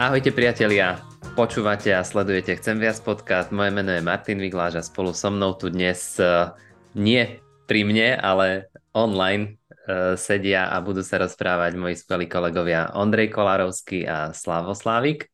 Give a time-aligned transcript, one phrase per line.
[0.00, 1.04] Ahojte priatelia,
[1.36, 3.52] počúvate a sledujete Chcem viac podcast.
[3.52, 6.56] Moje meno je Martin Vigláš a spolu so mnou tu dnes uh,
[6.96, 13.36] nie pri mne, ale online uh, sedia a budú sa rozprávať moji skvelí kolegovia Ondrej
[13.36, 15.28] Kolárovský a Slavo Slávik.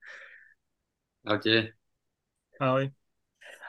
[1.22, 1.78] Ahojte.
[2.58, 2.90] Ahoj.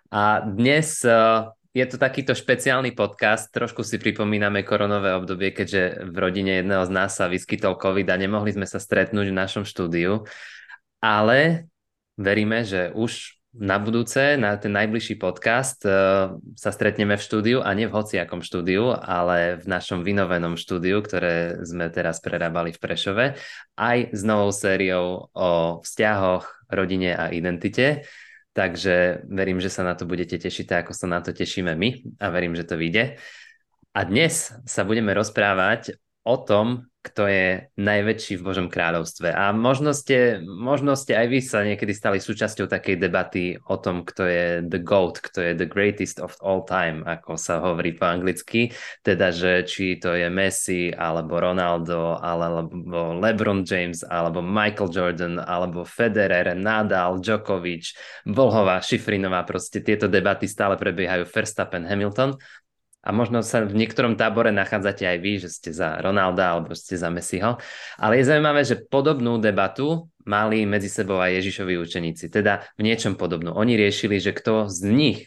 [0.09, 6.15] A dnes uh, je to takýto špeciálny podcast, trošku si pripomíname koronové obdobie, keďže v
[6.17, 10.25] rodine jedného z nás sa vyskytol COVID a nemohli sme sa stretnúť v našom štúdiu
[10.99, 11.71] ale
[12.19, 17.73] veríme, že už na budúce, na ten najbližší podcast uh, sa stretneme v štúdiu a
[17.73, 23.25] nie v hociakom štúdiu, ale v našom vynovenom štúdiu, ktoré sme teraz prerábali v Prešove,
[23.73, 28.05] aj s novou sériou o vzťahoch, rodine a identite.
[28.53, 32.21] Takže verím, že sa na to budete tešiť, tak ako sa na to tešíme my
[32.21, 33.17] a verím, že to vyjde.
[33.97, 39.31] A dnes sa budeme rozprávať o tom, kto je najväčší v Božom kráľovstve.
[39.31, 44.03] A možno ste, možno ste aj vy sa niekedy stali súčasťou takej debaty o tom,
[44.03, 48.03] kto je the GOAT, kto je the greatest of all time, ako sa hovorí po
[48.03, 48.75] anglicky.
[48.99, 55.87] Teda, že či to je Messi, alebo Ronaldo, alebo LeBron James, alebo Michael Jordan, alebo
[55.87, 57.95] Federer, Nadal, Djokovic,
[58.27, 62.35] Volhová, Šifrinová, proste tieto debaty stále prebiehajú Verstappen, Hamilton
[62.99, 66.99] a možno sa v niektorom tábore nachádzate aj vy, že ste za Ronalda alebo ste
[66.99, 67.55] za Messiho.
[67.95, 72.27] Ale je zaujímavé, že podobnú debatu mali medzi sebou aj Ježišovi učeníci.
[72.27, 73.55] Teda v niečom podobnú.
[73.55, 75.19] Oni riešili, že kto z nich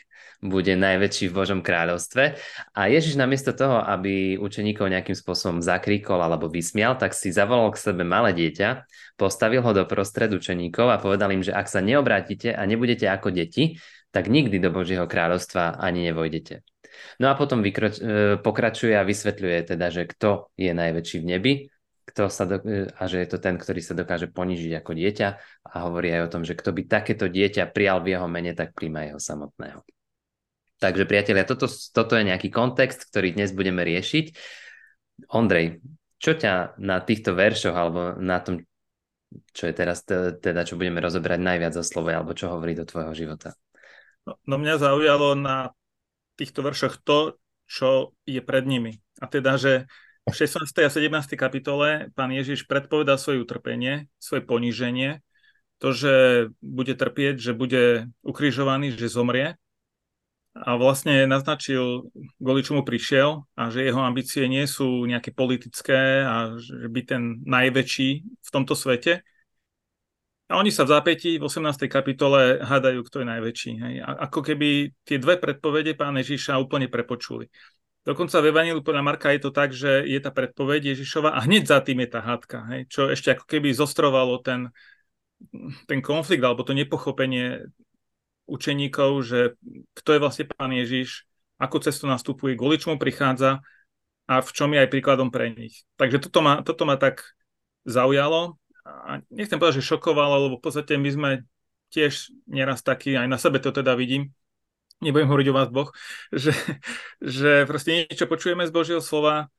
[0.42, 2.34] bude najväčší v Božom kráľovstve.
[2.74, 7.78] A Ježiš namiesto toho, aby učeníkov nejakým spôsobom zakríkol alebo vysmial, tak si zavolal k
[7.78, 8.84] sebe malé dieťa,
[9.14, 13.30] postavil ho do prostred učeníkov a povedal im, že ak sa neobrátite a nebudete ako
[13.30, 13.78] deti,
[14.10, 16.71] tak nikdy do Božieho kráľovstva ani nevojdete.
[17.20, 18.02] No a potom vykroč, e,
[18.40, 21.54] pokračuje a vysvetľuje teda, že kto je najväčší v nebi
[22.12, 25.28] kto sa do, e, a že je to ten, ktorý sa dokáže ponížiť ako dieťa
[25.70, 28.74] a hovorí aj o tom, že kto by takéto dieťa prijal v jeho mene, tak
[28.74, 29.86] príjma jeho samotného.
[30.82, 34.34] Takže priatelia, toto, toto je nejaký kontext, ktorý dnes budeme riešiť.
[35.30, 35.78] Ondrej,
[36.18, 38.58] čo ťa na týchto veršoch alebo na tom,
[39.54, 43.54] čo je teraz teda, čo budeme rozoberať najviac slovo, alebo čo hovorí do tvojho života?
[44.26, 45.70] No, no mňa zaujalo na
[46.42, 47.38] týchto veršoch to,
[47.70, 48.98] čo je pred nimi.
[49.22, 49.86] A teda, že
[50.26, 50.66] v 16.
[50.82, 51.38] a 17.
[51.38, 55.22] kapitole pán Ježiš predpovedal svoje utrpenie, svoje poníženie,
[55.82, 56.14] to, že
[56.62, 59.58] bude trpieť, že bude ukrižovaný, že zomrie.
[60.52, 66.54] A vlastne naznačil, kvôli čomu prišiel a že jeho ambície nie sú nejaké politické a
[66.60, 69.24] že by ten najväčší v tomto svete,
[70.52, 71.88] a oni sa v zápätí v 18.
[71.88, 73.72] kapitole hádajú, kto je najväčší.
[73.80, 73.94] Hej.
[74.04, 77.48] A ako keby tie dve predpovede pána Ježiša úplne prepočuli.
[78.04, 81.72] Dokonca v Evangeliu podľa Marka je to tak, že je tá predpoveď Ježišova a hneď
[81.72, 84.74] za tým je tá hádka, hej, čo ešte ako keby zostrovalo ten,
[85.86, 87.62] ten konflikt alebo to nepochopenie
[88.50, 89.54] učeníkov, že
[89.94, 91.30] kto je vlastne pán Ježiš,
[91.62, 93.62] ako cestu nastupuje, kvôli čomu prichádza
[94.26, 95.86] a v čom je aj príkladom pre nich.
[95.94, 97.22] Takže toto ma, toto ma tak
[97.86, 98.58] zaujalo
[99.30, 101.30] nechcem povedať, že šokovalo, lebo v podstate my sme
[101.92, 104.32] tiež neraz takí, aj na sebe to teda vidím,
[105.04, 105.90] nebudem hovoriť o vás Boh,
[106.32, 106.54] že,
[107.20, 109.52] že proste niečo počujeme z Božieho slova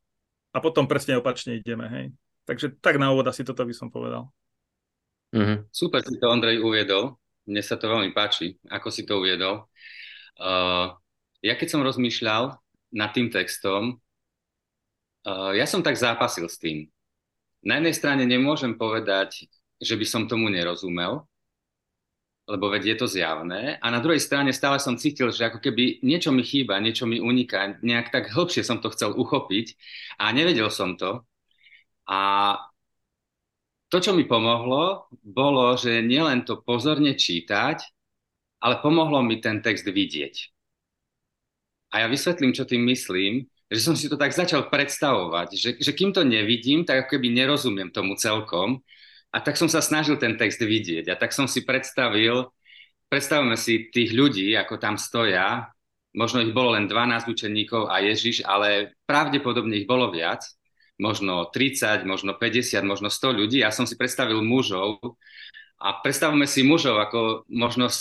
[0.54, 2.06] a potom presne opačne ideme, hej.
[2.44, 4.28] Takže tak na úvod asi toto by som povedal.
[5.32, 5.72] Mm-hmm.
[5.72, 7.18] Super si to Ondrej uviedol,
[7.48, 9.66] mne sa to veľmi páči, ako si to uviedol.
[10.38, 10.94] Uh,
[11.42, 12.54] ja keď som rozmýšľal
[12.94, 13.98] nad tým textom,
[15.26, 16.93] uh, ja som tak zápasil s tým,
[17.64, 19.48] na jednej strane nemôžem povedať,
[19.80, 21.28] že by som tomu nerozumel,
[22.44, 23.80] lebo veď je to zjavné.
[23.80, 27.24] A na druhej strane stále som cítil, že ako keby niečo mi chýba, niečo mi
[27.24, 29.80] uniká, nejak tak hĺbšie som to chcel uchopiť
[30.20, 31.24] a nevedel som to.
[32.04, 32.20] A
[33.88, 37.80] to, čo mi pomohlo, bolo, že nielen to pozorne čítať,
[38.60, 40.36] ale pomohlo mi ten text vidieť.
[41.94, 45.92] A ja vysvetlím, čo tým myslím že som si to tak začal predstavovať, že, že
[45.98, 48.86] kým to nevidím, tak ako keby nerozumiem tomu celkom.
[49.34, 51.10] A tak som sa snažil ten text vidieť.
[51.10, 52.54] A tak som si predstavil,
[53.10, 55.74] predstavme si tých ľudí, ako tam stoja,
[56.14, 60.46] možno ich bolo len 12 učeníkov a Ježiš, ale pravdepodobne ich bolo viac,
[61.02, 63.66] možno 30, možno 50, možno 100 ľudí.
[63.66, 65.02] Ja som si predstavil mužov,
[65.84, 67.92] a predstavme si mužov ako možno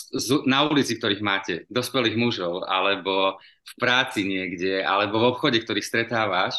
[0.47, 6.55] na ulici, ktorých máte, dospelých mužov, alebo v práci niekde, alebo v obchode, ktorých stretávaš.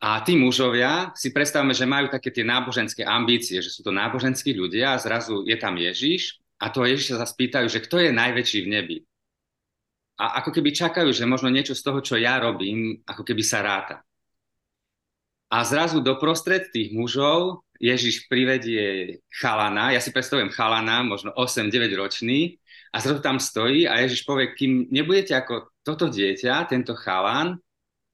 [0.00, 4.52] A tí mužovia si predstavme, že majú také tie náboženské ambície, že sú to náboženskí
[4.52, 8.58] ľudia a zrazu je tam Ježiš a toho Ježiša sa spýtajú, že kto je najväčší
[8.64, 8.96] v nebi.
[10.20, 13.64] A ako keby čakajú, že možno niečo z toho, čo ja robím, ako keby sa
[13.64, 14.04] ráta.
[15.48, 22.60] A zrazu doprostred tých mužov Ježiš privedie chalana, ja si predstavujem chalana, možno 8-9 ročný,
[22.92, 27.56] a zrazu tam stojí a Ježiš povie, kým nebudete ako toto dieťa, tento chalan,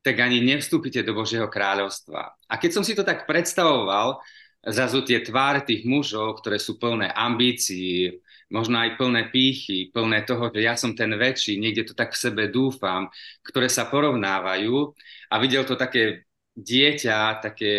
[0.04, 2.36] tak ani nevstúpite do Božieho kráľovstva.
[2.46, 4.22] A keď som si to tak predstavoval,
[4.62, 8.22] zrazu tie tváre tých mužov, ktoré sú plné ambícií,
[8.52, 12.22] možno aj plné pýchy, plné toho, že ja som ten väčší, niekde to tak v
[12.22, 13.10] sebe dúfam,
[13.42, 14.94] ktoré sa porovnávajú
[15.32, 16.22] a videl to také
[16.54, 17.72] dieťa, také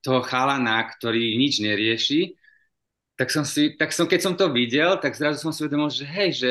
[0.00, 2.36] toho chalana, ktorý nič nerieši,
[3.20, 6.08] tak som si, tak som, keď som to videl, tak zrazu som si uvedomil, že
[6.08, 6.50] hej, že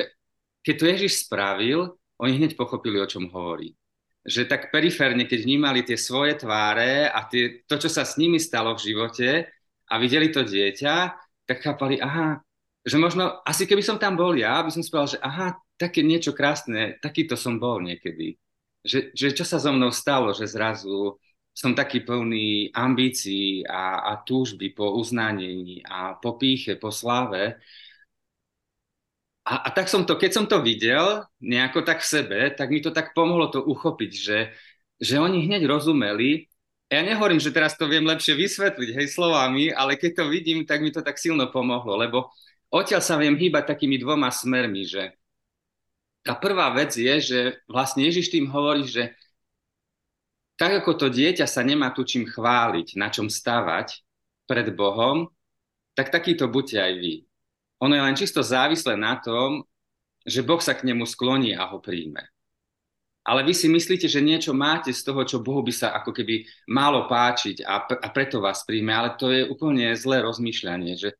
[0.62, 3.74] keď to Ježiš spravil, oni hneď pochopili, o čom hovorí.
[4.22, 8.38] Že tak periférne, keď vnímali tie svoje tváre a tie, to, čo sa s nimi
[8.38, 9.50] stalo v živote
[9.90, 10.96] a videli to dieťa,
[11.50, 12.38] tak chápali, aha,
[12.86, 16.38] že možno, asi keby som tam bol ja, by som si že aha, také niečo
[16.38, 18.38] krásne, takýto som bol niekedy.
[18.86, 21.18] Že, že čo sa so mnou stalo, že zrazu
[21.60, 27.60] som taký plný ambícií a, a túžby po uznanení a po píche, po sláve.
[29.44, 32.80] A, a tak som to, keď som to videl nejako tak v sebe, tak mi
[32.80, 34.40] to tak pomohlo to uchopiť, že,
[35.04, 36.48] že oni hneď rozumeli,
[36.88, 40.80] ja nehovorím, že teraz to viem lepšie vysvetliť, hej, slovami, ale keď to vidím, tak
[40.80, 42.32] mi to tak silno pomohlo, lebo
[42.72, 45.12] odtiaľ sa viem hýbať takými dvoma smermi, že
[46.24, 49.12] tá prvá vec je, že vlastne Ježiš tým hovorí, že
[50.60, 54.04] tak ako to dieťa sa nemá tu čím chváliť, na čom stavať
[54.44, 55.32] pred Bohom,
[55.96, 57.14] tak takýto buďte aj vy.
[57.80, 59.64] Ono je len čisto závislé na tom,
[60.28, 62.28] že Boh sa k nemu skloní a ho príjme.
[63.24, 66.44] Ale vy si myslíte, že niečo máte z toho, čo Bohu by sa ako keby
[66.68, 71.16] malo páčiť a, a preto vás príjme, ale to je úplne zlé rozmýšľanie, že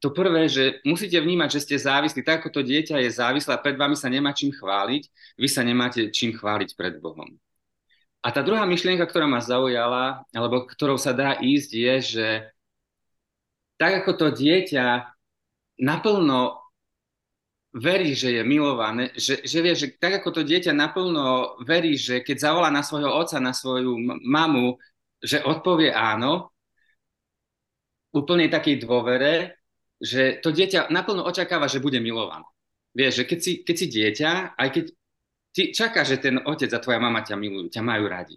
[0.00, 2.24] to prvé, že musíte vnímať, že ste závislí.
[2.24, 5.02] Tak ako to dieťa je závislé a pred vami sa nemá čím chváliť,
[5.36, 7.36] vy sa nemáte čím chváliť pred Bohom.
[8.20, 12.26] A tá druhá myšlienka, ktorá ma zaujala, alebo ktorou sa dá ísť, je, že
[13.80, 15.08] tak ako to dieťa
[15.80, 16.60] naplno
[17.72, 22.20] verí, že je milované, že, že vie, že tak ako to dieťa naplno verí, že
[22.20, 24.76] keď zavolá na svojho otca, na svoju mamu,
[25.22, 26.52] že odpovie áno,
[28.12, 29.62] úplne takej dôvere,
[29.96, 32.44] že to dieťa naplno očakáva, že bude milované.
[32.90, 34.84] Vieš, že keď si, keď si dieťa, aj keď
[35.54, 38.36] ty čakáš, že ten otec a tvoja mama ťa milujú, ťa majú radi.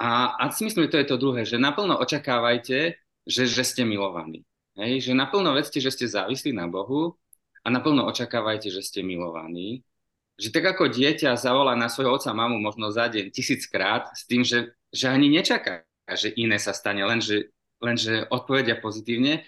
[0.00, 3.86] A, a si myslím, že to je to druhé, že naplno očakávajte, že, že ste
[3.86, 4.42] milovaní.
[4.74, 5.10] Hej?
[5.10, 7.14] Že naplno vedzte, že ste závislí na Bohu
[7.62, 9.86] a naplno očakávajte, že ste milovaní.
[10.34, 14.42] Že tak ako dieťa zavolá na svojho otca mamu možno za deň tisíckrát s tým,
[14.42, 19.44] že, že ani nečaká, že iné sa stane, len že lenže odpovedia pozitívne,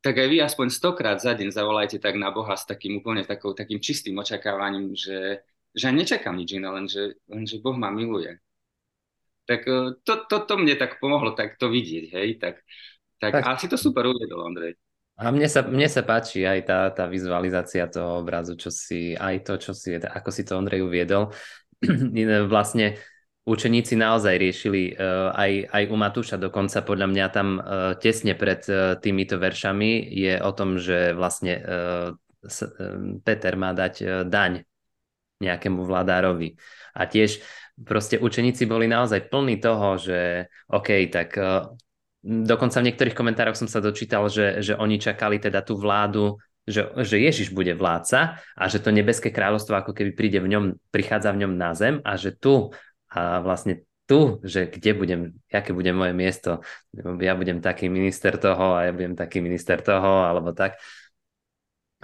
[0.00, 3.52] tak aj vy aspoň stokrát za deň zavolajte tak na Boha s takým úplne takou,
[3.52, 5.44] takým čistým očakávaním, že,
[5.76, 8.40] že nečakám nič iné, lenže, lenže Boh ma miluje.
[9.44, 12.64] Tak e, to, to, to mne tak pomohlo tak to vidieť, hej, tak,
[13.20, 13.44] tak, tak.
[13.44, 14.80] asi to super uvedol, Andrej.
[15.14, 19.46] A mne sa, mne sa páči aj tá, tá vizualizácia toho obrazu, čo si, aj
[19.46, 21.30] to, čo si, ako si to Ondrej uviedol.
[22.50, 22.98] vlastne
[23.44, 28.64] učeníci naozaj riešili uh, aj, aj u Matúša dokonca podľa mňa tam uh, tesne pred
[28.68, 31.60] uh, týmito veršami je o tom, že vlastne
[33.24, 34.68] Peter má dať daň
[35.40, 36.52] nejakému vládárovi.
[36.92, 37.40] A tiež
[37.80, 41.40] proste učeníci boli naozaj plní toho, že OK, tak
[42.20, 46.88] dokonca v niektorých komentároch som sa dočítal, že, že oni čakali teda tú vládu že,
[47.04, 51.36] že Ježiš bude vládca a že to nebeské kráľovstvo ako keby príde v ňom, prichádza
[51.36, 52.72] v ňom na zem a že tu
[53.14, 56.60] a vlastne tu, že kde budem, aké bude moje miesto,
[57.22, 60.76] ja budem taký minister toho a ja budem taký minister toho, alebo tak,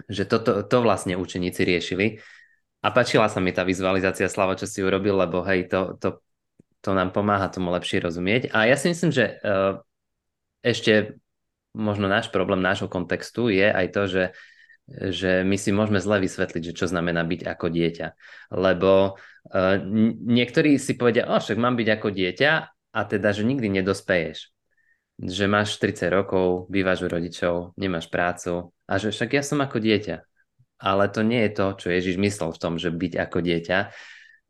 [0.09, 2.23] že to, to, vlastne učeníci riešili.
[2.81, 6.25] A páčila sa mi tá vizualizácia Slava, čo si urobil, lebo hej, to, to,
[6.81, 8.49] to nám pomáha tomu lepšie rozumieť.
[8.57, 9.85] A ja si myslím, že uh,
[10.65, 11.21] ešte
[11.77, 14.23] možno náš problém nášho kontextu je aj to, že
[14.91, 18.09] že my si môžeme zle vysvetliť, že čo znamená byť ako dieťa.
[18.59, 19.77] Lebo uh,
[20.27, 22.53] niektorí si povedia, o však mám byť ako dieťa
[22.91, 24.51] a teda, že nikdy nedospeješ.
[25.21, 29.79] Že máš 30 rokov, bývaš u rodičov, nemáš prácu a že však ja som ako
[29.79, 30.27] dieťa.
[30.81, 33.79] Ale to nie je to, čo Ježiš myslel v tom, že byť ako dieťa.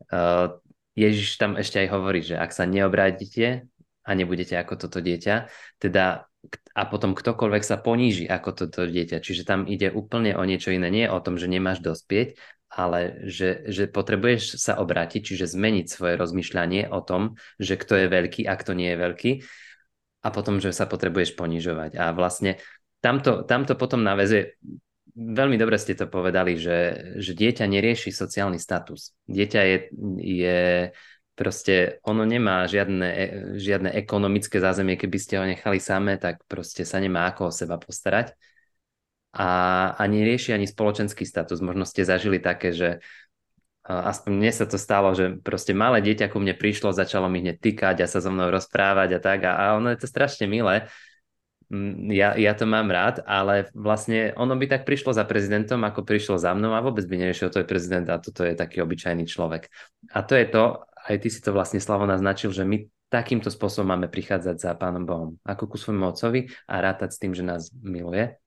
[0.08, 0.56] Uh,
[0.96, 3.66] Ježiš tam ešte aj hovorí, že ak sa neobrádite
[4.06, 6.29] a nebudete ako toto dieťa, teda
[6.72, 9.20] a potom ktokoľvek sa poníži ako toto dieťa.
[9.20, 10.88] Čiže tam ide úplne o niečo iné.
[10.88, 16.14] Nie o tom, že nemáš dospieť, ale že, že potrebuješ sa obrátiť, čiže zmeniť svoje
[16.14, 19.32] rozmýšľanie o tom, že kto je veľký a kto nie je veľký
[20.20, 21.98] a potom, že sa potrebuješ ponižovať.
[21.98, 22.62] A vlastne
[23.02, 24.54] tamto, tamto potom navezuje,
[25.16, 26.78] veľmi dobre ste to povedali, že,
[27.18, 29.16] že dieťa nerieši sociálny status.
[29.26, 29.76] Dieťa je,
[30.20, 30.60] je
[31.40, 36.84] proste ono nemá žiadne, e, žiadne ekonomické zázemie, keby ste ho nechali samé, tak proste
[36.84, 38.36] sa nemá ako o seba postarať.
[39.32, 39.48] A
[39.96, 41.64] ani rieši ani spoločenský status.
[41.64, 43.00] Možno ste zažili také, že
[43.88, 47.56] aspoň mne sa to stalo, že proste malé dieťa ku mne prišlo, začalo mi hneď
[47.56, 50.84] tykať a sa so mnou rozprávať a tak a, a ono je to strašne milé,
[51.70, 56.02] Mm, ja, ja to mám rád, ale vlastne ono by tak prišlo za prezidentom, ako
[56.02, 59.22] prišlo za mnou a vôbec by neriešil, to je prezident a toto je taký obyčajný
[59.22, 59.70] človek.
[60.10, 63.90] A to je to, aj ty si to vlastne Slavo naznačil, že my takýmto spôsobom
[63.90, 67.74] máme prichádzať za Pánom Bohom, ako ku svojmu otcovi a rátať s tým, že nás
[67.82, 68.38] miluje.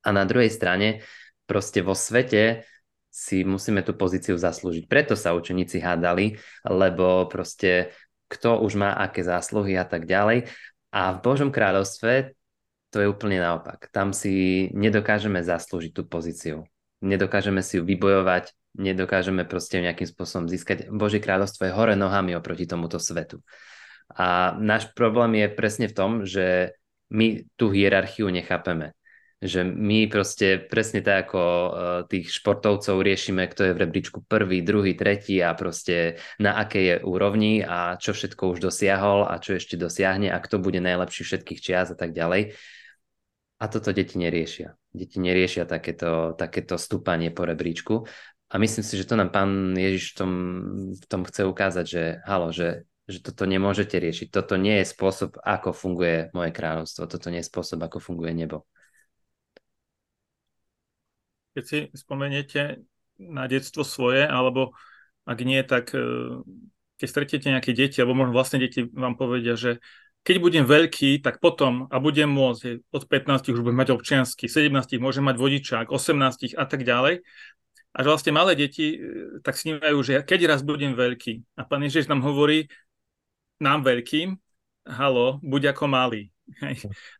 [0.00, 1.04] A na druhej strane,
[1.44, 2.64] proste vo svete
[3.12, 4.88] si musíme tú pozíciu zaslúžiť.
[4.88, 7.92] Preto sa učeníci hádali, lebo proste
[8.32, 10.48] kto už má aké zásluhy a tak ďalej.
[10.96, 12.32] A v Božom kráľovstve
[12.88, 13.92] to je úplne naopak.
[13.92, 16.64] Tam si nedokážeme zaslúžiť tú pozíciu.
[17.04, 20.92] Nedokážeme si ju vybojovať, nedokážeme proste nejakým spôsobom získať.
[20.92, 23.40] Božie kráľovstvo je hore nohami oproti tomuto svetu.
[24.12, 26.76] A náš problém je presne v tom, že
[27.10, 28.96] my tú hierarchiu nechápeme
[29.42, 31.68] že my proste presne tak ako uh,
[32.08, 36.96] tých športovcov riešime, kto je v rebríčku prvý, druhý, tretí a proste na akej je
[37.04, 41.60] úrovni a čo všetko už dosiahol a čo ešte dosiahne a kto bude najlepší všetkých
[41.60, 42.56] čias a tak ďalej.
[43.56, 44.76] A toto deti neriešia.
[44.92, 48.04] Deti neriešia takéto, takéto stúpanie po rebríčku.
[48.46, 50.32] A myslím si, že to nám pán Ježiš v tom,
[50.94, 54.30] v tom chce ukázať, že halo, že, že toto nemôžete riešiť.
[54.30, 57.10] Toto nie je spôsob, ako funguje moje kráľovstvo.
[57.10, 58.66] Toto nie je spôsob, ako funguje nebo
[61.56, 62.84] keď si spomeniete
[63.16, 64.76] na detstvo svoje, alebo
[65.24, 66.04] ak nie, tak e,
[67.00, 69.80] keď stretiete nejaké deti, alebo možno vlastne deti vám povedia, že
[70.20, 75.00] keď budem veľký, tak potom a budem môcť, od 15 už budem mať občiansky, 17
[75.00, 77.24] môžem mať vodičák, 18 a tak ďalej.
[77.96, 78.98] A že vlastne malé deti e,
[79.40, 81.56] tak snívajú, že keď raz budem veľký.
[81.56, 82.68] A pán Ježiš nám hovorí,
[83.56, 84.36] nám veľkým,
[84.84, 86.28] halo, buď ako malý.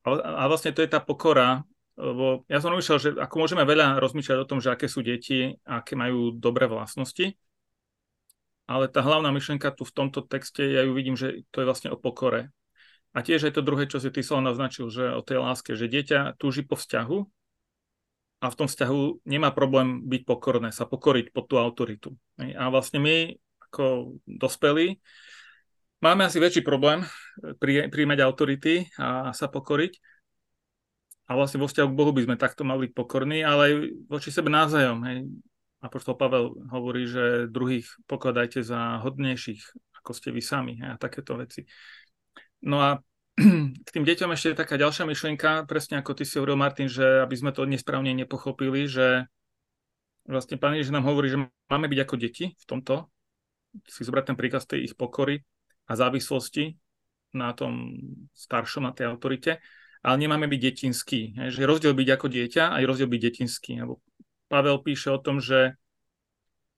[0.05, 1.65] A vlastne to je tá pokora,
[1.97, 5.57] lebo ja som rozmýšľal, že ako môžeme veľa rozmýšľať o tom, že aké sú deti,
[5.65, 7.35] aké majú dobré vlastnosti,
[8.69, 11.89] ale tá hlavná myšlienka tu v tomto texte, ja ju vidím, že to je vlastne
[11.89, 12.53] o pokore.
[13.17, 16.37] A tiež aj to druhé, čo si ty naznačil, že o tej láske, že dieťa
[16.37, 17.19] túži po vzťahu
[18.41, 22.13] a v tom vzťahu nemá problém byť pokorné, sa pokoriť pod tú autoritu.
[22.37, 23.33] A vlastne my
[23.71, 25.01] ako dospelí
[26.05, 27.03] máme asi väčší problém
[27.61, 29.99] príjmať autority a sa pokoriť,
[31.27, 33.75] a vlastne vo vzťahu k Bohu by sme takto mali byť pokorní, ale aj
[34.07, 35.03] voči sebe navzájom.
[35.11, 35.27] Hej.
[35.83, 39.63] Apoštol Pavel hovorí, že druhých pokladajte za hodnejších,
[40.03, 41.67] ako ste vy sami hej, a takéto veci.
[42.63, 43.03] No a
[43.85, 47.21] k tým deťom ešte je taká ďalšia myšlienka, presne ako ty si hovoril, Martin, že
[47.21, 49.29] aby sme to nesprávne nepochopili, že
[50.25, 51.39] vlastne Pán Ježiš nám hovorí, že
[51.69, 53.13] máme byť ako deti v tomto,
[53.85, 55.45] si zobrať ten príkaz tej ich pokory
[55.87, 56.81] a závislosti
[57.37, 58.01] na tom
[58.33, 59.61] staršom, na tej autorite
[60.07, 61.35] ale nemáme byť detinský.
[61.51, 63.83] Že rozdiel byť ako dieťa aj rozdiel byť detinský.
[64.47, 65.75] Pavel píše o tom, že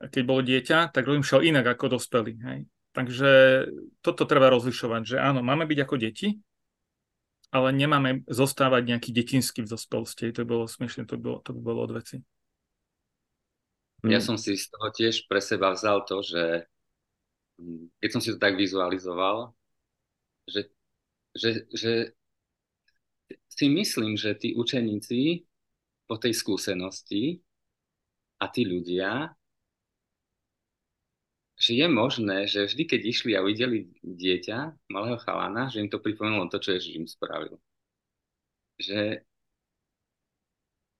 [0.01, 2.41] keď bolo dieťa, tak rozmýšľal inak ako dospelý.
[2.41, 2.59] Hej.
[2.97, 3.31] Takže
[4.01, 6.41] toto treba rozlišovať, že áno, máme byť ako deti,
[7.49, 10.33] ale nemáme zostávať nejaký detinský v dospelosti.
[10.37, 12.21] To bolo smiešne, to bolo, to by bolo od veci.
[14.07, 16.71] Ja som si z toho tiež pre seba vzal to, že
[17.59, 19.57] hm, keď som si to tak vizualizoval,
[20.47, 20.71] že,
[21.35, 21.93] že, že
[23.51, 25.43] si myslím, že tí učeníci
[26.07, 27.43] po tej skúsenosti
[28.39, 29.35] a tí ľudia,
[31.59, 35.99] že je možné, že vždy, keď išli a videli dieťa, malého chalana, že im to
[35.99, 37.59] pripomenulo to, čo Ježiš im spravil.
[38.79, 39.27] Že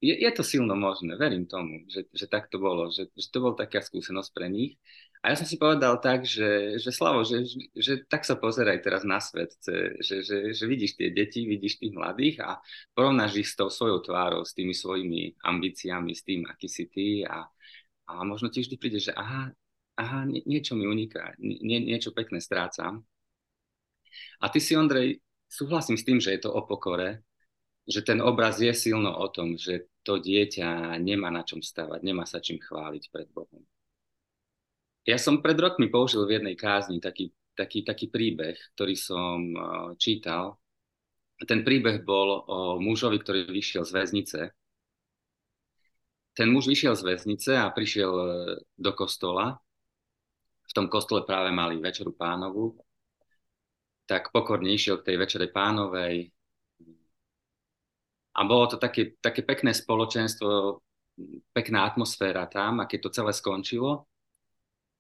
[0.03, 3.39] je, je to silno možné, verím tomu, že, že tak to bolo, že, že to
[3.43, 4.79] bol taká skúsenosť pre nich
[5.19, 7.43] a ja som si povedal tak, že, že Slavo, že,
[7.75, 11.91] že tak sa pozeraj teraz na svet, že, že, že vidíš tie deti, vidíš tých
[11.91, 12.63] mladých a
[12.95, 17.27] porovnáš ich s tou svojou tvárou, s tými svojimi ambíciami, s tým, aký si ty
[17.27, 17.51] a,
[18.07, 19.51] a možno ti vždy príde, že aha,
[19.99, 23.03] aha nie, niečo mi uniká, nie, niečo pekné strácam.
[24.39, 25.19] A ty si, Ondrej,
[25.51, 27.27] súhlasím s tým, že je to o pokore,
[27.83, 32.23] že ten obraz je silno o tom, že to dieťa nemá na čom stavať, nemá
[32.23, 33.67] sa čím chváliť pred Bohom
[35.09, 39.97] ja som pred rokmi použil v jednej kázni taký, taký, taký príbeh, ktorý som uh,
[39.97, 40.61] čítal.
[41.41, 44.41] Ten príbeh bol o mužovi, ktorý vyšiel z väznice.
[46.37, 48.29] Ten muž vyšiel z väznice a prišiel uh,
[48.77, 49.57] do kostola.
[50.69, 52.77] V tom kostole práve mali večeru pánovu.
[54.05, 56.29] Tak pokorne išiel k tej večere pánovej.
[58.39, 60.79] A bolo to také, také pekné spoločenstvo,
[61.51, 64.07] pekná atmosféra tam a keď to celé skončilo,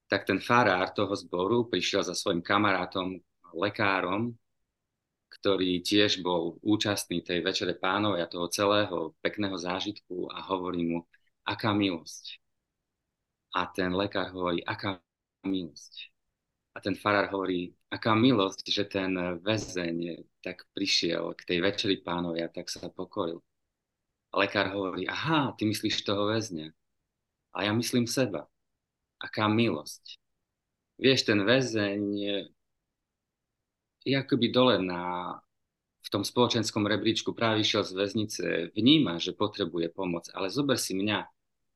[0.08, 3.20] tak ten farár toho zboru prišiel za svojim kamarátom,
[3.54, 4.34] lekárom,
[5.28, 10.98] ktorý tiež bol účastný tej večere pánov a toho celého pekného zážitku a hovorí mu,
[11.44, 12.40] aká milosť.
[13.54, 15.00] A ten lekár hovorí, aká
[15.44, 16.10] milosť.
[16.74, 19.10] A ten farár hovorí, aká milosť, že ten
[19.42, 23.42] väzeň tak prišiel k tej večeri pánovia, tak sa pokoril.
[24.30, 26.70] A lekár hovorí, aha, ty myslíš toho väzňa.
[27.56, 28.46] A ja myslím seba.
[29.18, 30.20] Aká milosť.
[31.02, 32.02] Vieš, ten väzeň
[34.06, 35.34] je akoby dole na,
[36.02, 38.42] v tom spoločenskom rebríčku práve išiel z väznice,
[38.72, 41.26] vníma, že potrebuje pomoc, ale zober si mňa,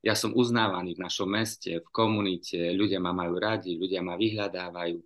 [0.02, 4.98] ja som uznávaný v našom meste, v komunite, ľudia ma majú radi, ľudia ma vyhľadávajú.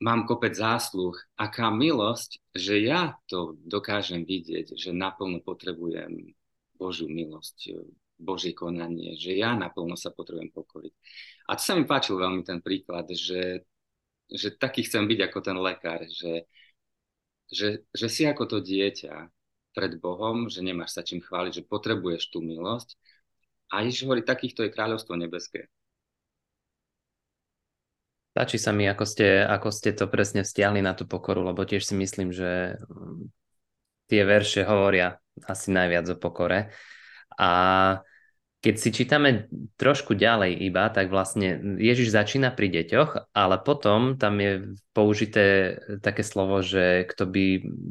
[0.00, 1.14] Mám kopec zásluh.
[1.36, 6.32] Aká milosť, že ja to dokážem vidieť, že naplno potrebujem
[6.80, 7.76] Božiu milosť,
[8.16, 10.92] Božie konanie, že ja naplno sa potrebujem pokoriť.
[11.50, 13.64] A to sa mi páčil veľmi ten príklad, že,
[14.32, 16.48] že taký chcem byť ako ten lekár, že,
[17.52, 19.33] že, že si ako to dieťa
[19.74, 22.94] pred Bohom, že nemáš sa čím chváliť, že potrebuješ tú milosť.
[23.74, 25.66] A Ježiš hovorí, takýchto je kráľovstvo nebeské.
[28.34, 31.86] Páči sa mi, ako ste, ako ste to presne vzťahli na tú pokoru, lebo tiež
[31.86, 32.78] si myslím, že
[34.10, 36.70] tie verše hovoria asi najviac o pokore.
[37.34, 37.50] A
[38.64, 44.40] keď si čítame trošku ďalej iba, tak vlastne Ježiš začína pri deťoch, ale potom tam
[44.40, 47.44] je použité také slovo, že kto by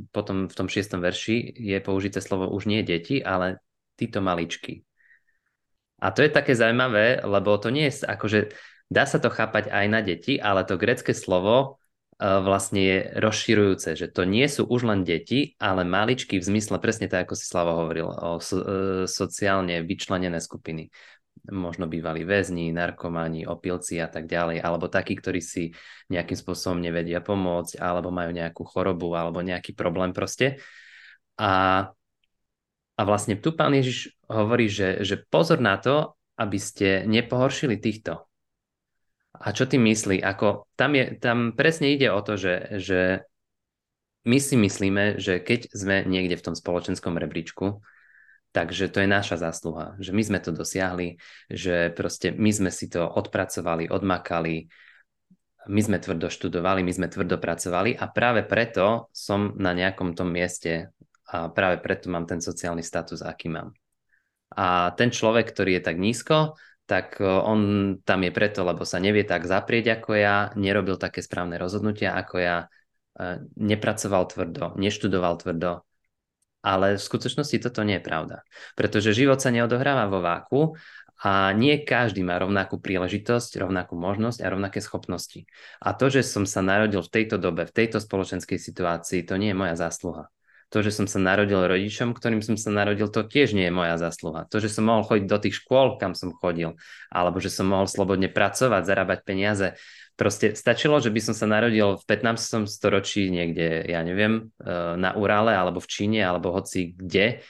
[0.10, 3.62] potom v tom šiestom verši je použité slovo už nie deti, ale
[4.02, 4.82] títo maličky.
[6.02, 8.50] A to je také zaujímavé, lebo to nie je akože
[8.90, 11.78] dá sa to chápať aj na deti, ale to grecké slovo
[12.20, 17.10] vlastne je rozširujúce, že to nie sú už len deti, ale maličky v zmysle presne
[17.10, 18.66] tak, ako si Slavo hovoril, o so, e,
[19.10, 20.94] sociálne vyčlenené skupiny.
[21.50, 25.76] Možno bývali väzni, narkomani, opilci a tak ďalej, alebo takí, ktorí si
[26.08, 30.62] nejakým spôsobom nevedia pomôcť, alebo majú nejakú chorobu, alebo nejaký problém proste.
[31.36, 31.86] A,
[32.96, 38.26] a vlastne tu pán Ježiš hovorí, že, že pozor na to, aby ste nepohoršili týchto,
[39.44, 40.24] a čo ty myslí?
[40.24, 43.02] Ako, tam, je, tam presne ide o to, že, že
[44.24, 47.84] my si myslíme, že keď sme niekde v tom spoločenskom rebríčku,
[48.56, 51.20] takže to je naša zásluha, že my sme to dosiahli,
[51.52, 54.72] že proste my sme si to odpracovali, odmakali,
[55.68, 60.32] my sme tvrdo študovali, my sme tvrdo pracovali a práve preto som na nejakom tom
[60.32, 60.92] mieste
[61.28, 63.76] a práve preto mám ten sociálny status, aký mám.
[64.54, 67.60] A ten človek, ktorý je tak nízko, tak e, on
[68.04, 72.36] tam je preto, lebo sa nevie tak zaprieť ako ja, nerobil také správne rozhodnutia ako
[72.40, 72.58] ja,
[73.16, 75.88] e, nepracoval tvrdo, neštudoval tvrdo,
[76.64, 78.38] ale v skutočnosti toto nie je pravda.
[78.76, 80.62] Pretože život sa neodohráva vo váku
[81.24, 85.48] a nie každý má rovnakú príležitosť, rovnakú možnosť a rovnaké schopnosti.
[85.80, 89.56] A to, že som sa narodil v tejto dobe, v tejto spoločenskej situácii, to nie
[89.56, 90.28] je moja zásluha.
[90.74, 94.02] To, že som sa narodil rodičom, ktorým som sa narodil, to tiež nie je moja
[94.02, 94.50] zásluha.
[94.50, 96.74] To, že som mohol chodiť do tých škôl, kam som chodil,
[97.14, 99.78] alebo že som mohol slobodne pracovať, zarábať peniaze,
[100.18, 102.66] proste stačilo, že by som sa narodil v 15.
[102.66, 107.46] storočí niekde, ja neviem, eh, na Urále, alebo v Číne, alebo hoci kde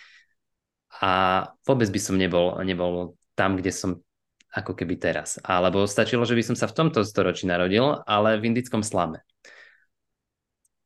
[1.02, 4.04] a vôbec by som nebol, nebol tam, kde som
[4.54, 5.42] ako keby teraz.
[5.42, 9.26] Alebo stačilo, že by som sa v tomto storočí narodil, ale v indickom slame.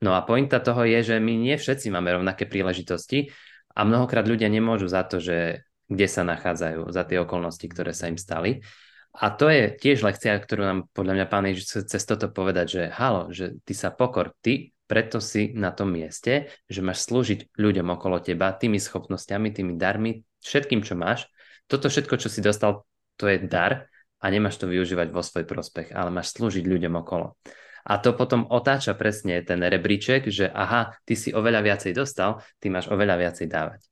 [0.01, 3.33] No a pointa toho je, že my nie všetci máme rovnaké príležitosti
[3.73, 8.11] a mnohokrát ľudia nemôžu za to, že kde sa nachádzajú, za tie okolnosti, ktoré sa
[8.11, 8.61] im stali.
[9.17, 12.67] A to je tiež lekcia, ktorú nám podľa mňa pán Ježiš chce cez toto povedať,
[12.69, 17.57] že halo, že ty sa pokor, ty preto si na tom mieste, že máš slúžiť
[17.57, 21.27] ľuďom okolo teba tými schopnosťami, tými darmi, všetkým, čo máš.
[21.65, 22.87] Toto všetko, čo si dostal,
[23.19, 23.89] to je dar
[24.21, 27.35] a nemáš to využívať vo svoj prospech, ale máš slúžiť ľuďom okolo.
[27.87, 32.67] A to potom otáča presne ten rebríček, že aha, ty si oveľa viacej dostal, ty
[32.67, 33.87] máš oveľa viacej dávať.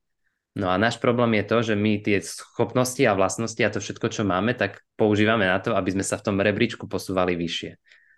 [0.56, 4.08] No a náš problém je to, že my tie schopnosti a vlastnosti a to všetko,
[4.08, 7.76] čo máme, tak používame na to, aby sme sa v tom rebríčku posúvali vyššie.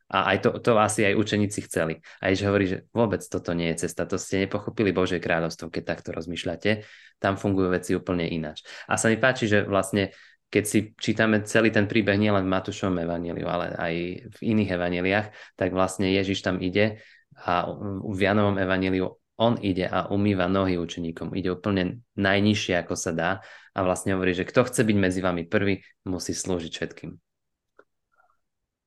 [0.08, 2.00] A aj to, to asi aj učeníci chceli.
[2.24, 5.84] A Ježiš hovorí, že vôbec toto nie je cesta, to ste nepochopili Božie kráľovstvo, keď
[5.84, 6.88] takto rozmýšľate.
[7.20, 8.64] Tam fungujú veci úplne ináč.
[8.88, 10.16] A sa mi páči, že vlastne
[10.48, 13.94] keď si čítame celý ten príbeh nielen v Matúšovom evaníliu, ale aj
[14.32, 15.28] v iných evaníliách,
[15.60, 17.04] tak vlastne Ježiš tam ide
[17.36, 17.68] a
[18.02, 21.38] v Janovom evaníliu on ide a umýva nohy učeníkom.
[21.38, 23.30] Ide úplne najnižšie, ako sa dá
[23.78, 27.12] a vlastne hovorí, že kto chce byť medzi vami prvý, musí slúžiť všetkým.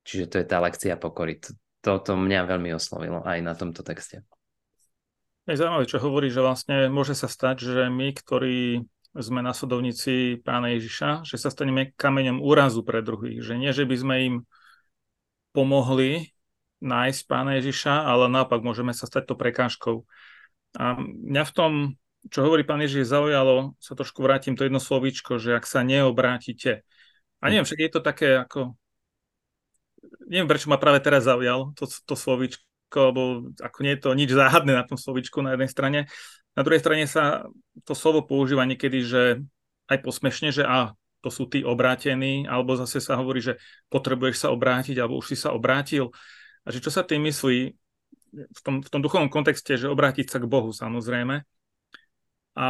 [0.03, 1.39] Čiže to je tá lekcia pokory.
[1.79, 4.25] Toto mňa veľmi oslovilo aj na tomto texte.
[5.47, 10.71] Je zaujímavé, čo hovorí, že vlastne môže sa stať, že my, ktorí sme nasledovníci pána
[10.71, 13.43] Ježiša, že sa staneme kameňom úrazu pre druhých.
[13.43, 14.35] Že nie, že by sme im
[15.51, 16.31] pomohli
[16.79, 20.07] nájsť pána Ježiša, ale naopak môžeme sa stať to prekážkou.
[20.79, 21.71] A mňa v tom,
[22.31, 26.87] čo hovorí pán Ježiš, zaujalo, sa trošku vrátim to jedno slovíčko, že ak sa neobrátite.
[27.43, 28.79] A neviem, však je to také ako...
[30.31, 34.31] Neviem, prečo ma práve teraz zaujal to, to slovíčko, lebo ako nie je to nič
[34.31, 35.99] záhadné na tom slovíčku na jednej strane,
[36.55, 37.47] na druhej strane sa
[37.87, 39.23] to slovo používa niekedy, že
[39.87, 43.61] aj posmešne, že a to sú tí obrátení, alebo zase sa hovorí, že
[43.93, 46.09] potrebuješ sa obrátiť, alebo už si sa obrátil.
[46.65, 47.77] A že čo sa tým myslí
[48.31, 51.45] v tom, v tom duchovnom kontexte, že obrátiť sa k Bohu samozrejme.
[52.57, 52.67] A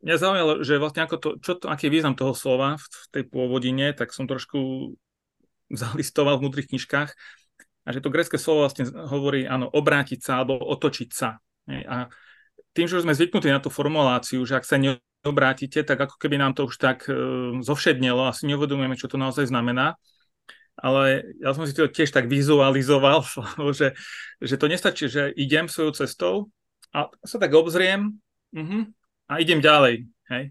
[0.00, 3.24] mňa zaujímalo, že vlastne ako to, čo to, aký je význam toho slova v tej
[3.28, 4.92] pôvodine, tak som trošku
[5.82, 7.10] zalistoval v múdrych knižkách.
[7.84, 11.36] A že to grecké slovo vlastne hovorí, áno, obrátiť sa alebo otočiť sa.
[11.68, 12.12] A
[12.74, 16.36] tým, že už sme zvyknutí na tú formuláciu, že ak sa neobrátite, tak ako keby
[16.36, 17.14] nám to už tak e,
[17.62, 19.94] zovšednelo, asi neuvedomujeme, čo to naozaj znamená.
[20.74, 23.22] Ale ja som si to tiež tak vizualizoval,
[23.78, 23.94] že,
[24.42, 26.34] že to nestačí, že idem svojou cestou
[26.90, 28.18] a sa tak obzriem
[28.50, 28.82] uh-huh,
[29.30, 30.10] a idem ďalej.
[30.34, 30.44] Hej?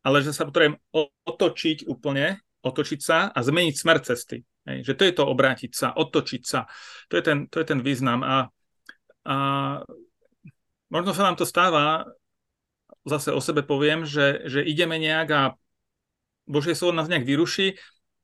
[0.00, 0.80] Ale že sa potrebujem
[1.28, 4.40] otočiť úplne, otočiť sa a zmeniť smer cesty.
[4.64, 4.88] Hej?
[4.88, 6.64] Že to je to obrátiť sa, otočiť sa.
[7.12, 8.24] To je ten, to je ten význam.
[8.24, 8.48] A,
[9.28, 9.36] a
[10.88, 12.08] možno sa nám to stáva,
[13.04, 15.42] zase o sebe poviem, že, že ideme nejak a
[16.48, 17.76] Božie slovo nás nejak vyruší,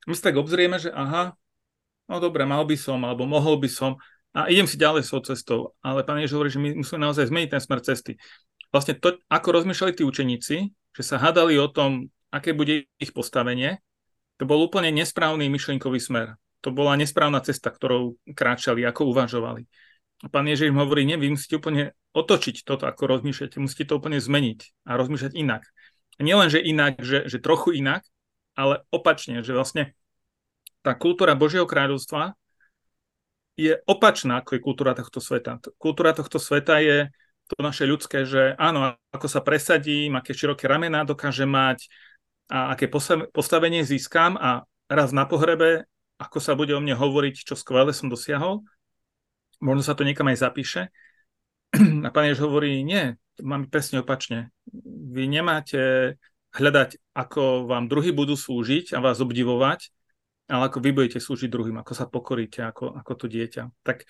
[0.05, 1.33] my sa tak obzrieme, že aha,
[2.09, 3.97] no dobre, mal by som, alebo mohol by som
[4.35, 5.61] a idem si ďalej svojou cestou.
[5.79, 8.13] Ale pán Ježiš hovorí, že my musíme naozaj zmeniť ten smer cesty.
[8.75, 10.57] Vlastne to, ako rozmýšľali tí učeníci,
[10.91, 13.79] že sa hádali o tom, aké bude ich postavenie,
[14.35, 16.35] to bol úplne nesprávny myšlienkový smer.
[16.67, 19.63] To bola nesprávna cesta, ktorou kráčali, ako uvažovali.
[20.23, 24.23] Pán Ježiš im hovorí, nie, vy musíte úplne otočiť toto, ako rozmýšľate, musíte to úplne
[24.23, 25.67] zmeniť a rozmýšľať inak.
[26.17, 28.07] A nielen, že inak, že, že trochu inak,
[28.55, 29.93] ale opačne, že vlastne
[30.87, 32.39] tá kultúra Božieho kráľovstva
[33.59, 35.59] je opačná, ako je kultúra tohto sveta.
[35.79, 37.11] Kultúra tohto sveta je
[37.51, 41.87] to naše ľudské, že áno, ako sa presadím, aké široké ramená dokáže mať
[42.49, 42.89] a aké
[43.33, 45.85] postavenie získam a raz na pohrebe,
[46.21, 48.65] ako sa bude o mne hovoriť, čo skvelé som dosiahol
[49.65, 50.93] možno sa to niekam aj zapíše.
[52.07, 54.53] A pán Jež hovorí, nie, mám presne opačne.
[55.11, 56.15] Vy nemáte
[56.55, 59.91] hľadať, ako vám druhý budú slúžiť a vás obdivovať,
[60.47, 63.75] ale ako vy budete slúžiť druhým, ako sa pokoríte, ako, ako to dieťa.
[63.83, 64.07] Tak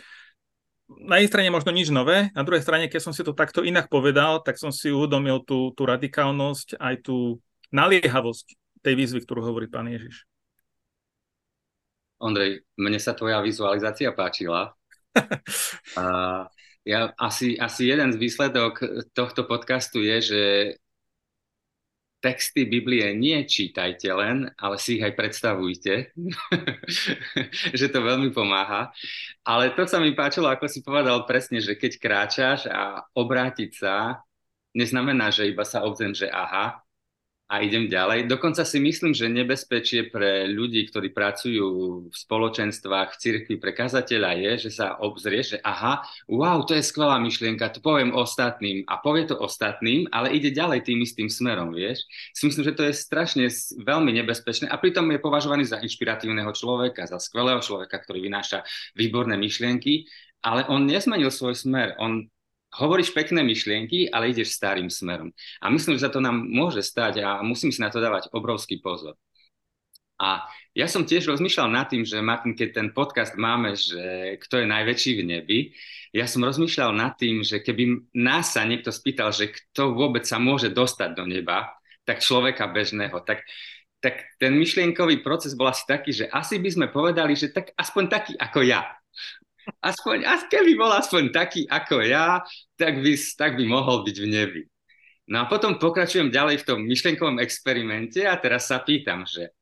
[1.08, 3.88] na jednej strane možno nič nové, na druhej strane, keď som si to takto inak
[3.88, 7.40] povedal, tak som si uvedomil tú, tú radikálnosť, aj tú
[7.72, 8.46] naliehavosť
[8.84, 10.28] tej výzvy, ktorú hovorí pán Ježiš.
[12.20, 14.76] Ondrej, mne sa tvoja vizualizácia páčila,
[16.00, 16.04] a
[16.84, 18.84] ja, asi, asi jeden z výsledok
[19.16, 20.42] tohto podcastu je, že
[22.24, 26.12] texty Biblie nie čítajte len, ale si ich aj predstavujte,
[27.80, 28.88] že to veľmi pomáha.
[29.44, 34.24] Ale to sa mi páčilo, ako si povedal presne, že keď kráčaš a obrátiť sa,
[34.72, 36.83] neznamená, že iba sa obzriem, že aha,
[37.54, 38.26] a idem ďalej.
[38.26, 41.66] Dokonca si myslím, že nebezpečie pre ľudí, ktorí pracujú
[42.10, 46.82] v spoločenstvách, v cirkvi pre kazateľa je, že sa obzrie, že aha, wow, to je
[46.82, 51.70] skvelá myšlienka, to poviem ostatným a povie to ostatným, ale ide ďalej tým istým smerom,
[51.70, 52.02] vieš.
[52.34, 53.46] Si myslím, že to je strašne
[53.78, 58.66] veľmi nebezpečné a pritom je považovaný za inšpiratívneho človeka, za skvelého človeka, ktorý vynáša
[58.98, 60.10] výborné myšlienky,
[60.42, 62.26] ale on nezmenil svoj smer, on
[62.78, 65.30] hovoríš pekné myšlienky, ale ideš starým smerom.
[65.62, 68.82] A myslím, že sa to nám môže stať a musím si na to dávať obrovský
[68.82, 69.14] pozor.
[70.14, 70.46] A
[70.78, 74.66] ja som tiež rozmýšľal nad tým, že Martin, keď ten podcast máme, že kto je
[74.70, 75.58] najväčší v nebi,
[76.14, 80.38] ja som rozmýšľal nad tým, že keby nás sa niekto spýtal, že kto vôbec sa
[80.38, 81.74] môže dostať do neba,
[82.06, 83.42] tak človeka bežného, tak,
[83.98, 88.04] tak ten myšlienkový proces bol asi taký, že asi by sme povedali, že tak aspoň
[88.06, 88.86] taký ako ja.
[89.80, 92.40] Aspoň, a keby bol aspoň taký ako ja,
[92.76, 94.62] tak by, tak by mohol byť v nebi.
[95.24, 99.56] No a potom pokračujem ďalej v tom myšlienkovom experimente a teraz sa pýtam, že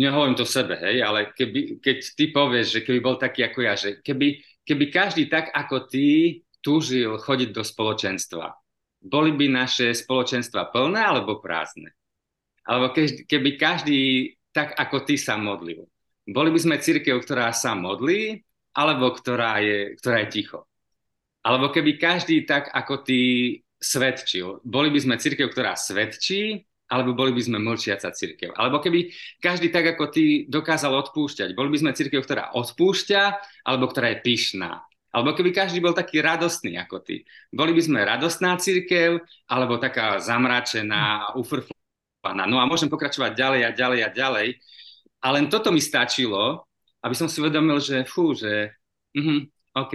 [0.00, 3.76] nehovorím to sebe, hej, ale keby, keď ty povieš, že keby bol taký ako ja,
[3.76, 8.56] že keby, keby každý tak ako ty túžil chodiť do spoločenstva,
[9.04, 11.92] boli by naše spoločenstva plné alebo prázdne?
[12.64, 12.96] Alebo
[13.28, 15.84] keby každý tak ako ty sa modlil.
[16.24, 18.40] Boli by sme církev, ktorá sa modlí,
[18.74, 20.66] alebo ktorá je, ktorá je ticho.
[21.46, 23.20] Alebo keby každý tak, ako ty
[23.78, 28.52] svedčil, boli by sme církev, ktorá svedčí, alebo boli by sme mlčiaca církev.
[28.56, 33.22] Alebo keby každý tak, ako ty dokázal odpúšťať, boli by sme církev, ktorá odpúšťa,
[33.64, 34.84] alebo ktorá je pyšná.
[35.14, 37.22] Alebo keby každý bol taký radostný ako ty.
[37.54, 42.50] Boli by sme radostná církev, alebo taká zamračená, ufrflovaná.
[42.50, 44.48] No a môžem pokračovať ďalej a ďalej a ďalej.
[45.22, 46.66] A len toto mi stačilo,
[47.04, 48.72] aby som si uvedomil, že fú, že
[49.12, 49.44] uh-huh,
[49.76, 49.94] OK,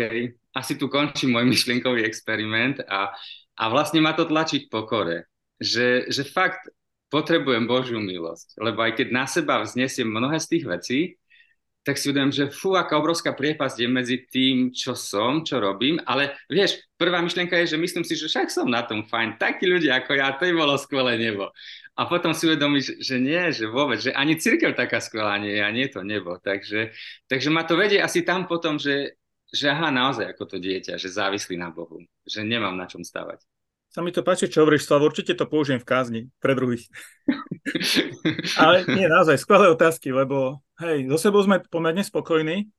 [0.54, 3.10] asi tu končí môj myšlienkový experiment a,
[3.58, 5.26] a vlastne ma to tlačiť pokore.
[5.60, 6.72] Že, že fakt
[7.12, 8.62] potrebujem Božiu milosť.
[8.62, 11.00] Lebo aj keď na seba vznesiem mnohé z tých vecí,
[11.84, 15.98] tak si uvedomím, že fú, aká obrovská priepasť je medzi tým, čo som, čo robím,
[16.04, 19.64] ale vieš, prvá myšlienka je, že myslím si, že však som na tom fajn, takí
[19.64, 21.50] ľudia ako ja, to je bolo skvelé nebo.
[22.00, 25.64] A potom si uvedomíš, že nie, že vôbec, že ani církev taká skvelá nie je
[25.64, 26.40] a nie to nebo.
[26.40, 26.96] Takže,
[27.28, 29.20] takže ma to vedie asi tam potom, že,
[29.52, 33.44] že aha, naozaj ako to dieťa, že závislí na Bohu, že nemám na čom stavať.
[33.90, 36.86] Sa mi to páči, čo hovoríš, Slav, určite to použijem v kázni pre druhých.
[38.62, 42.70] ale nie, naozaj, skvelé otázky, lebo hej, so sebou sme pomerne spokojní,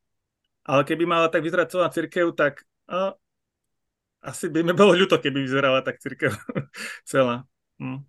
[0.62, 3.18] ale keby mala tak vyzerať celá církev, tak a,
[4.22, 6.30] asi by mi bolo ľúto, keby vyzerala tak církev
[7.10, 7.42] celá.
[7.82, 8.06] Hm.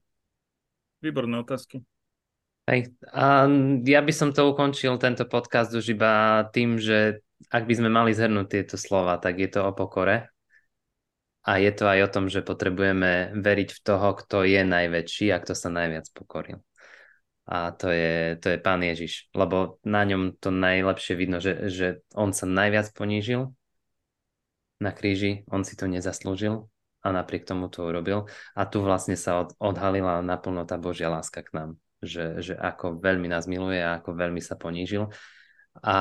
[1.01, 1.81] Výborné otázky.
[2.69, 3.49] Hej, a
[3.81, 8.13] ja by som to ukončil, tento podcast už iba tým, že ak by sme mali
[8.13, 10.30] zhrnúť tieto slova, tak je to o pokore
[11.41, 15.41] a je to aj o tom, že potrebujeme veriť v toho, kto je najväčší a
[15.41, 16.61] kto sa najviac pokoril.
[17.49, 22.05] A to je, to je Pán Ježiš, lebo na ňom to najlepšie vidno, že, že
[22.13, 23.49] on sa najviac ponížil
[24.77, 26.69] na kríži, on si to nezaslúžil
[27.01, 28.29] a napriek tomu to urobil.
[28.53, 31.69] A tu vlastne sa od, odhalila naplno tá Božia láska k nám,
[32.05, 35.09] že, že ako veľmi nás miluje a ako veľmi sa ponížil.
[35.81, 35.97] A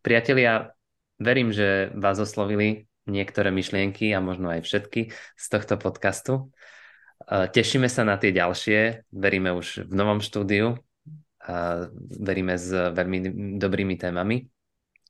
[0.00, 0.72] priatelia,
[1.20, 6.50] verím, že vás oslovili niektoré myšlienky a možno aj všetky z tohto podcastu.
[7.26, 10.78] E, tešíme sa na tie ďalšie, veríme už v novom štúdiu,
[12.18, 13.18] veríme s veľmi
[13.54, 14.50] dobrými témami.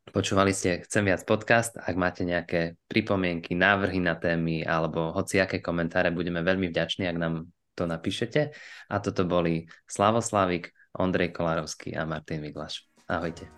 [0.06, 5.58] Počúvali ste Chcem viac podcast, ak máte nejaké pripomienky, návrhy na témy alebo hoci aké
[5.58, 7.34] komentáre, budeme veľmi vďační, ak nám
[7.74, 8.54] to napíšete.
[8.88, 12.86] A toto boli Slavo Slavik, Ondrej Kolárovský a Martin Viglaš.
[13.10, 13.50] Ahojte.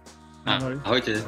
[0.49, 0.81] Ahoj.
[0.89, 1.21] Ahojte.